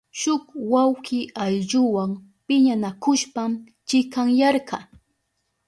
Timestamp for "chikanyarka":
3.87-4.77